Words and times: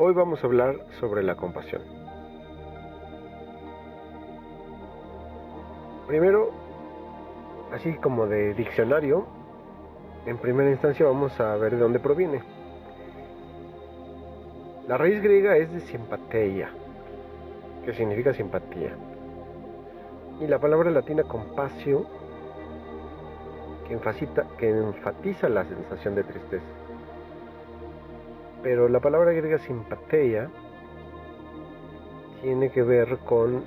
Hoy 0.00 0.14
vamos 0.14 0.44
a 0.44 0.46
hablar 0.46 0.76
sobre 1.00 1.24
la 1.24 1.34
compasión. 1.34 1.82
Primero, 6.06 6.52
así 7.72 7.94
como 7.94 8.28
de 8.28 8.54
diccionario, 8.54 9.26
en 10.24 10.38
primera 10.38 10.70
instancia 10.70 11.04
vamos 11.04 11.40
a 11.40 11.56
ver 11.56 11.72
de 11.72 11.78
dónde 11.78 11.98
proviene. 11.98 12.42
La 14.86 14.96
raíz 14.98 15.20
griega 15.20 15.56
es 15.56 15.72
de 15.72 15.80
simpatia, 15.80 16.70
que 17.84 17.92
significa 17.92 18.32
simpatía. 18.32 18.92
Y 20.40 20.46
la 20.46 20.60
palabra 20.60 20.92
latina 20.92 21.24
compasio, 21.24 22.06
que, 23.88 23.98
que 24.58 24.70
enfatiza 24.70 25.48
la 25.48 25.64
sensación 25.64 26.14
de 26.14 26.22
tristeza. 26.22 26.66
Pero 28.62 28.88
la 28.88 29.00
palabra 29.00 29.32
griega 29.32 29.58
simpatia 29.58 30.50
tiene 32.42 32.70
que 32.70 32.82
ver 32.82 33.18
con 33.18 33.64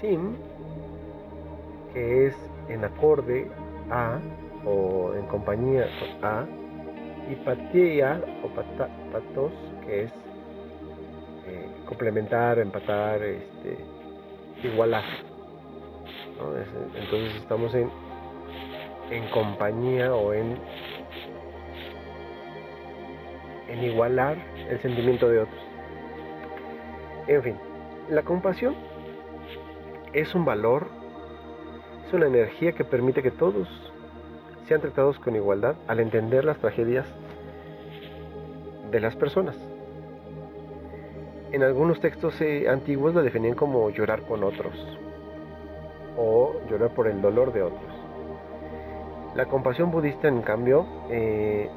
sim, 0.00 0.34
que 1.92 2.26
es 2.26 2.36
en 2.68 2.84
acorde 2.84 3.50
a 3.90 4.18
o 4.64 5.12
en 5.14 5.26
compañía 5.26 5.86
con 5.98 6.24
a, 6.24 6.46
y 7.30 7.34
patia 7.36 8.20
o 8.42 8.48
patos, 8.48 9.52
que 9.84 10.04
es 10.04 10.12
eh, 11.46 11.68
complementar, 11.86 12.58
empatar, 12.58 13.22
este, 13.22 13.78
igualar. 14.62 15.04
Entonces 16.94 17.36
estamos 17.36 17.74
en, 17.74 17.88
en 19.10 19.28
compañía 19.30 20.14
o 20.14 20.32
en, 20.32 20.58
en 23.68 23.82
igualar 23.82 24.36
el 24.68 24.80
sentimiento 24.80 25.28
de 25.28 25.40
otros. 25.40 25.62
En 27.26 27.42
fin, 27.42 27.56
la 28.08 28.22
compasión 28.22 28.74
es 30.12 30.34
un 30.34 30.44
valor, 30.44 30.88
es 32.06 32.12
una 32.12 32.26
energía 32.26 32.72
que 32.72 32.84
permite 32.84 33.22
que 33.22 33.30
todos 33.30 33.68
sean 34.66 34.80
tratados 34.80 35.18
con 35.18 35.36
igualdad 35.36 35.76
al 35.86 36.00
entender 36.00 36.44
las 36.44 36.58
tragedias 36.58 37.06
de 38.90 39.00
las 39.00 39.16
personas. 39.16 39.56
En 41.52 41.62
algunos 41.62 42.00
textos 42.00 42.40
eh, 42.40 42.68
antiguos 42.68 43.14
la 43.14 43.22
definían 43.22 43.54
como 43.54 43.90
llorar 43.90 44.22
con 44.22 44.42
otros 44.42 44.74
o 46.16 46.54
llorar 46.68 46.94
por 46.94 47.08
el 47.08 47.20
dolor 47.20 47.52
de 47.52 47.62
otros. 47.62 47.92
La 49.34 49.46
compasión 49.46 49.90
budista, 49.90 50.28
en 50.28 50.42
cambio, 50.42 50.86
eh, 51.10 51.70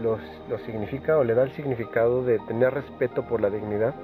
lo 0.00 0.58
significa 0.64 1.18
o 1.18 1.24
le 1.24 1.34
da 1.34 1.42
el 1.42 1.52
significado 1.52 2.24
de 2.24 2.38
tener 2.40 2.72
respeto 2.72 3.24
por 3.26 3.40
la 3.40 3.50
dignidad 3.50 3.94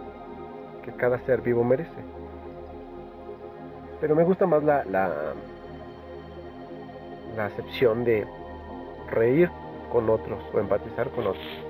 que 0.85 0.93
cada 0.93 1.19
ser 1.21 1.41
vivo 1.43 1.65
merece. 1.65 2.03
Pero 4.01 4.15
me 4.15 4.25
gusta 4.25 4.47
más 4.47 4.63
la, 4.63 4.85
la, 4.85 5.35
la 7.37 7.47
acepción 7.47 8.05
de 8.05 8.27
reír 9.11 9.51
con 9.91 10.09
otros 10.09 10.43
o 10.53 10.59
empatizar 10.59 11.11
con 11.11 11.27
otros. 11.27 11.65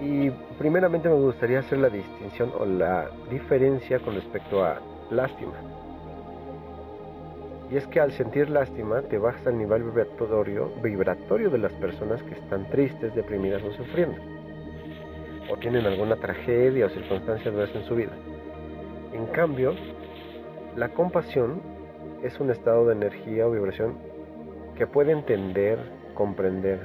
Y 0.00 0.30
primeramente 0.58 1.08
me 1.08 1.16
gustaría 1.16 1.58
hacer 1.58 1.78
la 1.78 1.88
distinción 1.88 2.52
o 2.58 2.64
la 2.64 3.10
diferencia 3.30 3.98
con 3.98 4.14
respecto 4.14 4.64
a 4.64 4.80
lástima. 5.10 5.54
Y 7.70 7.76
es 7.76 7.86
que 7.88 8.00
al 8.00 8.12
sentir 8.12 8.48
lástima 8.48 9.02
te 9.02 9.18
bajas 9.18 9.46
al 9.46 9.58
nivel 9.58 9.82
vibratorio, 9.82 10.72
vibratorio 10.82 11.50
de 11.50 11.58
las 11.58 11.72
personas 11.74 12.22
que 12.22 12.34
están 12.34 12.68
tristes, 12.70 13.14
deprimidas 13.14 13.62
o 13.62 13.72
sufriendo. 13.72 14.16
O 15.50 15.56
tienen 15.58 15.84
alguna 15.86 16.16
tragedia 16.16 16.86
o 16.86 16.88
circunstancia 16.88 17.50
adversa 17.50 17.78
en 17.78 17.84
su 17.84 17.94
vida. 17.94 18.12
En 19.12 19.26
cambio, 19.26 19.74
la 20.76 20.88
compasión 20.90 21.60
es 22.22 22.40
un 22.40 22.50
estado 22.50 22.86
de 22.86 22.94
energía 22.94 23.46
o 23.46 23.50
vibración 23.50 23.98
que 24.76 24.86
puede 24.86 25.12
entender, 25.12 25.78
comprender 26.14 26.80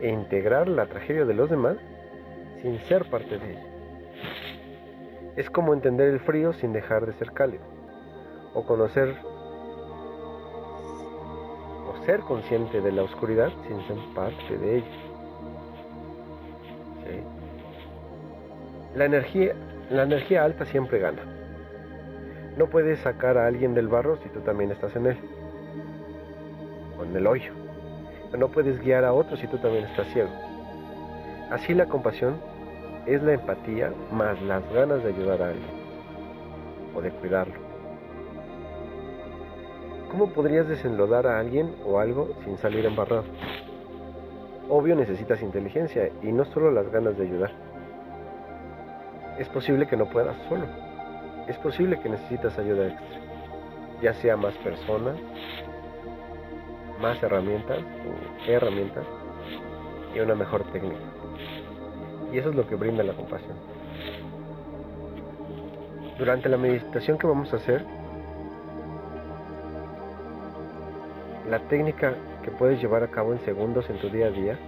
e 0.00 0.08
integrar 0.08 0.68
la 0.68 0.86
tragedia 0.86 1.24
de 1.24 1.34
los 1.34 1.50
demás 1.50 1.76
sin 2.62 2.78
ser 2.80 3.04
parte 3.10 3.38
de 3.38 3.50
ella. 3.50 3.66
Es 5.36 5.50
como 5.50 5.74
entender 5.74 6.08
el 6.08 6.20
frío 6.20 6.52
sin 6.52 6.72
dejar 6.72 7.06
de 7.06 7.12
ser 7.12 7.32
cálido, 7.32 7.64
o 8.54 8.64
conocer 8.64 9.14
ser 12.08 12.20
consciente 12.20 12.80
de 12.80 12.90
la 12.90 13.02
oscuridad 13.02 13.50
sin 13.66 13.86
ser 13.86 13.98
parte 14.14 14.56
de 14.56 14.78
ella. 14.78 14.86
La 18.94 19.04
energía, 19.04 19.52
la 19.90 20.04
energía 20.04 20.42
alta 20.42 20.64
siempre 20.64 21.00
gana. 21.00 21.20
No 22.56 22.70
puedes 22.70 22.98
sacar 23.00 23.36
a 23.36 23.46
alguien 23.46 23.74
del 23.74 23.88
barro 23.88 24.16
si 24.22 24.30
tú 24.30 24.40
también 24.40 24.70
estás 24.70 24.96
en 24.96 25.04
él, 25.04 25.18
o 26.98 27.04
en 27.04 27.14
el 27.14 27.26
hoyo. 27.26 27.52
No 28.38 28.48
puedes 28.48 28.80
guiar 28.80 29.04
a 29.04 29.12
otro 29.12 29.36
si 29.36 29.46
tú 29.46 29.58
también 29.58 29.84
estás 29.84 30.08
ciego. 30.14 30.30
Así 31.50 31.74
la 31.74 31.84
compasión 31.84 32.40
es 33.04 33.22
la 33.22 33.34
empatía 33.34 33.92
más 34.10 34.40
las 34.40 34.62
ganas 34.72 35.04
de 35.04 35.10
ayudar 35.10 35.42
a 35.42 35.48
alguien 35.48 35.70
o 36.94 37.02
de 37.02 37.10
cuidarlo. 37.10 37.67
¿Cómo 40.18 40.32
podrías 40.32 40.66
desenlodar 40.66 41.28
a 41.28 41.38
alguien 41.38 41.76
o 41.86 42.00
algo 42.00 42.30
sin 42.42 42.58
salir 42.58 42.84
embarrado? 42.84 43.22
Obvio 44.68 44.96
necesitas 44.96 45.40
inteligencia 45.42 46.10
y 46.24 46.32
no 46.32 46.44
solo 46.46 46.72
las 46.72 46.90
ganas 46.90 47.16
de 47.16 47.24
ayudar. 47.24 47.52
Es 49.38 49.48
posible 49.48 49.86
que 49.86 49.96
no 49.96 50.10
puedas 50.10 50.36
solo 50.48 50.66
es 51.46 51.56
posible 51.58 52.00
que 52.00 52.08
necesitas 52.08 52.58
ayuda 52.58 52.88
extra, 52.88 53.06
ya 54.02 54.12
sea 54.14 54.36
más 54.36 54.54
personas, 54.56 55.16
más 57.00 57.22
herramientas, 57.22 57.78
herramientas 58.46 59.06
y 60.16 60.18
una 60.18 60.34
mejor 60.34 60.64
técnica. 60.72 60.98
Y 62.32 62.38
eso 62.38 62.50
es 62.50 62.56
lo 62.56 62.66
que 62.66 62.74
brinda 62.74 63.04
la 63.04 63.12
compasión. 63.12 63.56
Durante 66.18 66.48
la 66.48 66.56
meditación 66.56 67.18
que 67.18 67.26
vamos 67.28 67.52
a 67.52 67.56
hacer, 67.58 67.86
la 71.48 71.60
técnica 71.68 72.14
que 72.42 72.50
puedes 72.50 72.80
llevar 72.80 73.02
a 73.02 73.08
cabo 73.08 73.32
en 73.32 73.40
segundos 73.40 73.88
en 73.88 73.98
tu 73.98 74.10
día 74.10 74.26
a 74.26 74.30
día 74.30 74.58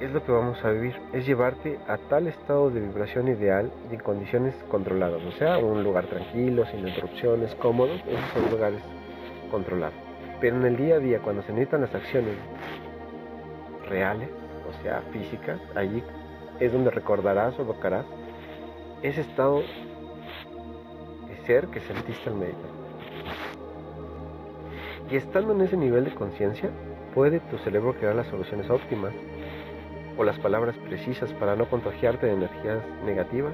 es 0.00 0.10
lo 0.10 0.24
que 0.24 0.32
vamos 0.32 0.62
a 0.64 0.70
vivir, 0.70 0.96
es 1.12 1.24
llevarte 1.24 1.78
a 1.86 1.96
tal 1.96 2.26
estado 2.26 2.70
de 2.70 2.80
vibración 2.80 3.28
ideal 3.28 3.70
y 3.88 3.94
en 3.94 4.00
condiciones 4.00 4.52
controladas, 4.68 5.22
o 5.22 5.30
sea, 5.32 5.58
un 5.58 5.84
lugar 5.84 6.06
tranquilo, 6.06 6.66
sin 6.66 6.88
interrupciones, 6.88 7.54
cómodo, 7.54 7.94
esos 7.94 8.30
son 8.34 8.50
lugares 8.50 8.80
controlados. 9.48 9.94
Pero 10.40 10.56
en 10.56 10.64
el 10.64 10.76
día 10.76 10.96
a 10.96 10.98
día, 10.98 11.20
cuando 11.20 11.42
se 11.42 11.52
necesitan 11.52 11.82
las 11.82 11.94
acciones 11.94 12.34
reales, 13.88 14.28
o 14.68 14.82
sea, 14.82 15.02
físicas, 15.12 15.60
allí 15.76 16.02
es 16.58 16.72
donde 16.72 16.90
recordarás 16.90 17.56
o 17.60 17.62
evocarás 17.62 18.04
ese 19.02 19.20
estado 19.20 19.60
de 21.28 21.36
ser 21.46 21.68
que 21.68 21.78
sentiste 21.78 22.28
al 22.28 22.36
meditar. 22.36 22.81
Y 25.12 25.16
estando 25.16 25.52
en 25.52 25.60
ese 25.60 25.76
nivel 25.76 26.06
de 26.06 26.14
conciencia, 26.14 26.70
puede 27.14 27.40
tu 27.40 27.58
cerebro 27.58 27.92
crear 27.92 28.16
las 28.16 28.28
soluciones 28.28 28.70
óptimas 28.70 29.12
o 30.16 30.24
las 30.24 30.38
palabras 30.38 30.74
precisas 30.78 31.30
para 31.34 31.54
no 31.54 31.68
contagiarte 31.68 32.24
de 32.24 32.32
energías 32.32 32.82
negativas 33.04 33.52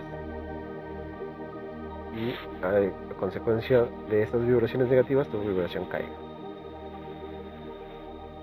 y 2.15 2.33
a 2.65 3.17
consecuencia 3.19 3.87
de 4.09 4.23
estas 4.23 4.47
vibraciones 4.47 4.89
negativas 4.89 5.27
tu 5.27 5.41
vibración 5.41 5.87
cae. 5.87 6.07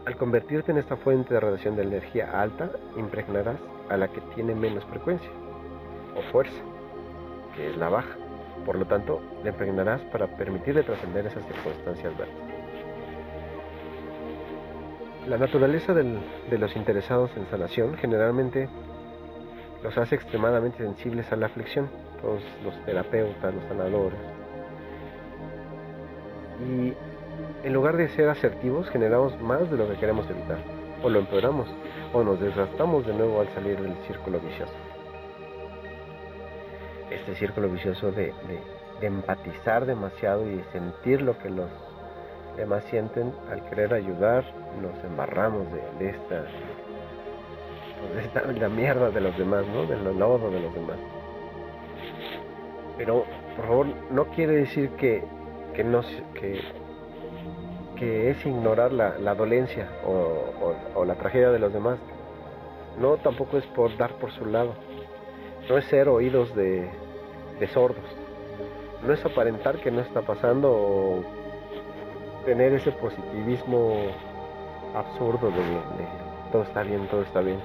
Al 0.05 0.17
convertirte 0.17 0.73
en 0.73 0.77
esta 0.77 0.97
fuente 0.97 1.33
de 1.33 1.39
radiación 1.39 1.77
de 1.77 1.83
energía 1.83 2.41
alta, 2.41 2.69
impregnarás 2.97 3.61
a 3.87 3.95
la 3.95 4.09
que 4.09 4.19
tiene 4.35 4.53
menos 4.55 4.83
frecuencia 4.87 5.31
o 6.17 6.21
fuerza, 6.33 6.61
que 7.55 7.69
es 7.69 7.77
la 7.77 7.87
baja. 7.87 8.17
Por 8.65 8.77
lo 8.77 8.85
tanto, 8.85 9.21
le 9.41 9.51
impregnarás 9.51 10.01
para 10.11 10.27
permitirle 10.35 10.83
trascender 10.83 11.25
esas 11.25 11.45
circunstancias 11.45 12.13
adversas. 12.13 12.44
La 15.27 15.39
naturaleza 15.39 15.91
de 15.95 16.57
los 16.59 16.75
interesados 16.75 17.31
en 17.35 17.47
sanación 17.49 17.97
generalmente 17.97 18.69
los 19.83 19.97
hace 19.97 20.13
extremadamente 20.15 20.77
sensibles 20.77 21.31
a 21.31 21.35
la 21.35 21.47
aflicción, 21.47 21.89
todos 22.21 22.43
los 22.63 22.75
terapeutas, 22.85 23.53
los 23.53 23.63
sanadores. 23.63 24.19
Y 26.69 26.93
en 27.65 27.73
lugar 27.73 27.97
de 27.97 28.09
ser 28.09 28.29
asertivos, 28.29 28.87
generamos 28.91 29.39
más 29.41 29.69
de 29.71 29.77
lo 29.77 29.89
que 29.89 29.95
queremos 29.95 30.29
evitar, 30.29 30.59
o 31.01 31.09
lo 31.09 31.17
empeoramos, 31.17 31.67
o 32.13 32.23
nos 32.23 32.39
desgastamos 32.39 33.07
de 33.07 33.13
nuevo 33.13 33.41
al 33.41 33.49
salir 33.49 33.81
del 33.81 33.95
círculo 34.05 34.39
vicioso. 34.39 34.73
Este 37.09 37.33
círculo 37.33 37.67
vicioso 37.69 38.11
de, 38.11 38.31
de 39.01 39.07
empatizar 39.07 39.87
demasiado 39.87 40.47
y 40.47 40.63
sentir 40.71 41.23
lo 41.23 41.35
que 41.39 41.49
los 41.49 41.69
Además 42.55 42.85
sienten 42.85 43.33
al 43.51 43.63
querer 43.65 43.93
ayudar, 43.93 44.45
nos 44.81 45.03
embarramos 45.03 45.67
de, 45.99 46.09
esta, 46.09 46.45
pues, 47.99 48.15
de 48.15 48.21
esta 48.21 48.41
la 48.51 48.69
mierda 48.69 49.11
de 49.11 49.19
los 49.19 49.37
demás, 49.37 49.65
¿no? 49.67 49.85
Del 49.85 50.03
lodo 50.17 50.49
de 50.49 50.61
los 50.61 50.73
demás. 50.73 50.97
Pero, 52.97 53.25
por 53.57 53.65
favor, 53.65 53.87
no 54.09 54.25
quiere 54.27 54.53
decir 54.53 54.91
que, 54.91 55.21
que 55.73 55.83
no 55.83 56.01
que, 56.33 56.61
que 57.97 58.29
es 58.29 58.45
ignorar 58.45 58.93
la, 58.93 59.17
la 59.19 59.35
dolencia 59.35 59.89
o, 60.05 60.75
o, 60.95 61.03
la 61.03 61.15
tragedia 61.15 61.49
de 61.49 61.59
los 61.59 61.73
demás. 61.73 61.99
No, 62.97 63.17
tampoco 63.17 63.57
es 63.57 63.65
por 63.67 63.95
dar 63.97 64.13
por 64.13 64.31
su 64.31 64.45
lado. 64.45 64.75
No 65.69 65.77
es 65.77 65.83
ser 65.85 66.07
oídos 66.07 66.55
de, 66.55 66.89
de 67.59 67.67
sordos. 67.67 68.05
No 69.05 69.11
es 69.11 69.25
aparentar 69.25 69.79
que 69.79 69.91
no 69.91 69.99
está 69.99 70.21
pasando 70.21 70.71
o 70.71 71.44
tener 72.45 72.73
ese 72.73 72.91
positivismo 72.91 73.95
absurdo 74.93 75.49
de, 75.49 75.81
todo 76.51 76.63
está 76.63 76.83
bien, 76.83 77.07
todo 77.07 77.23
está 77.23 77.41
bien. 77.41 77.59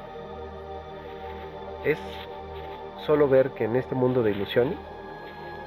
Es 1.85 1.99
solo 3.07 3.29
ver 3.29 3.51
que 3.51 3.65
en 3.65 3.77
este 3.77 3.95
mundo 3.95 4.23
de 4.23 4.33
ilusiones, 4.33 4.79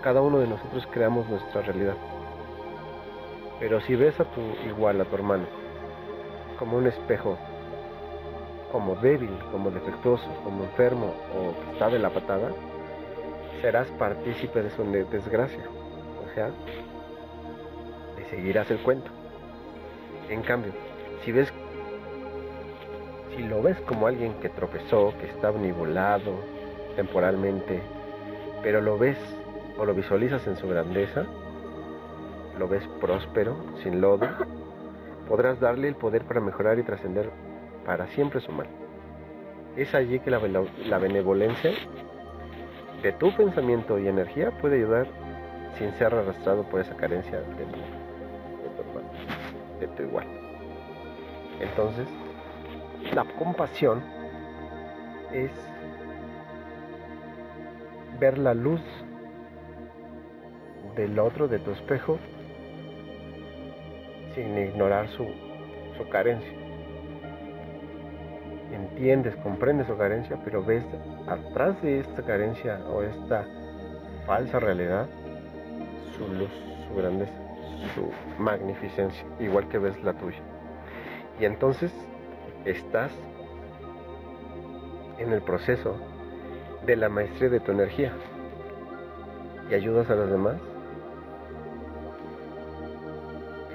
cada 0.01 0.21
uno 0.21 0.39
de 0.39 0.48
nosotros 0.48 0.88
creamos 0.92 1.30
nuestra 1.30 1.62
realidad. 1.62 1.95
Pero 3.60 3.80
si 3.81 3.95
ves 3.95 4.19
a 4.19 4.25
tu 4.25 4.42
igual, 4.68 5.00
a 5.00 5.06
tu 5.06 5.15
hermano, 5.15 5.45
como 6.60 6.77
un 6.77 6.88
espejo, 6.88 7.38
como 8.71 8.95
débil, 8.95 9.38
como 9.51 9.71
defectuoso, 9.71 10.27
como 10.44 10.63
enfermo 10.63 11.13
o 11.38 11.54
que 11.63 11.71
está 11.74 11.89
de 11.89 12.00
la 12.00 12.10
patada, 12.10 12.50
serás 13.62 13.88
partícipe 13.92 14.62
de 14.62 14.69
su 14.71 14.83
desgracia. 14.83 15.63
O 16.25 16.33
sea, 16.33 16.50
seguirás 18.36 18.70
el 18.72 18.80
cuento. 18.80 19.10
En 20.30 20.42
cambio, 20.42 20.72
si 21.24 21.32
ves, 21.32 21.52
si 23.36 23.44
lo 23.44 23.62
ves 23.62 23.80
como 23.82 24.08
alguien 24.08 24.34
que 24.42 24.50
tropezó, 24.50 25.14
que 25.20 25.28
está 25.28 25.52
nibulado 25.52 26.34
temporalmente, 26.96 27.82
pero 28.62 28.82
lo 28.82 28.98
ves 28.98 29.18
o 29.78 29.86
lo 29.86 29.94
visualizas 29.94 30.46
en 30.48 30.56
su 30.58 30.68
grandeza, 30.68 31.26
lo 32.58 32.68
ves 32.68 32.88
próspero, 33.00 33.56
sin 33.84 34.02
lodo, 34.02 34.28
podrás 35.28 35.60
darle 35.60 35.88
el 35.88 35.96
poder 35.96 36.24
para 36.26 36.40
mejorar 36.40 36.80
y 36.80 36.84
trascender 36.84 37.30
para 37.86 38.08
siempre 38.08 38.40
su 38.42 38.52
mal. 38.52 38.68
Es 39.76 39.94
allí 39.96 40.20
que 40.20 40.30
la, 40.30 40.40
benevolencia 41.00 41.72
de 43.02 43.12
tu 43.14 43.36
pensamiento 43.36 43.98
y 43.98 44.08
energía 44.08 44.52
puede 44.52 44.78
ayudar 44.78 45.08
sin 45.78 45.92
ser 45.94 46.14
arrastrado 46.14 46.64
por 46.64 46.80
esa 46.80 46.96
carencia 46.96 47.40
de, 47.40 47.66
tu, 47.66 48.03
igual. 50.04 50.26
Entonces, 51.60 52.08
la 53.14 53.26
compasión 53.38 54.04
es 55.32 55.52
ver 58.20 58.38
la 58.38 58.54
luz 58.54 58.82
del 60.96 61.20
otro, 61.20 61.48
de 61.48 61.60
tu 61.60 61.72
espejo, 61.72 62.20
sin 64.36 64.58
ignorar 64.58 65.08
su, 65.10 65.28
su 65.98 66.08
carencia. 66.10 66.52
Entiendes, 68.72 69.36
comprendes 69.38 69.88
su 69.88 69.98
carencia, 69.98 70.40
pero 70.44 70.64
ves 70.64 70.84
atrás 71.28 71.82
de 71.82 72.00
esta 72.00 72.24
carencia 72.24 72.80
o 72.92 73.04
esta 73.04 73.46
falsa 74.26 74.60
realidad 74.60 75.08
su 76.18 76.28
luz, 76.28 76.52
su 76.88 76.96
grandeza, 76.96 77.34
su 77.90 78.10
magnificencia, 78.38 79.26
igual 79.40 79.68
que 79.70 79.78
ves 79.78 80.02
la 80.04 80.14
tuya. 80.14 80.42
Y 81.40 81.46
entonces 81.46 81.92
estás 82.66 83.12
en 85.18 85.32
el 85.32 85.42
proceso 85.42 85.96
de 86.86 86.96
la 86.96 87.10
maestría 87.10 87.50
de 87.50 87.60
tu 87.60 87.72
energía 87.72 88.14
y 89.70 89.74
ayudas 89.74 90.10
a 90.10 90.16
los 90.16 90.30
demás 90.30 90.58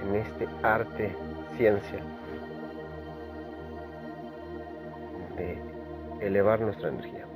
en 0.02 0.14
este 0.16 0.48
arte, 0.62 1.14
ciencia, 1.56 2.02
de 5.36 5.58
elevar 6.20 6.60
nuestra 6.60 6.88
energía 6.88 7.26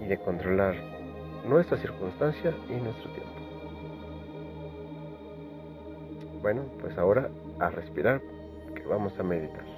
y 0.00 0.06
de 0.06 0.18
controlar 0.18 0.74
nuestra 1.46 1.78
circunstancia 1.78 2.54
y 2.68 2.74
nuestro 2.74 3.10
tiempo. 3.12 3.25
Bueno, 6.46 6.62
pues 6.80 6.96
ahora 6.96 7.28
a 7.58 7.70
respirar, 7.70 8.22
que 8.72 8.82
vamos 8.88 9.18
a 9.18 9.24
meditar. 9.24 9.75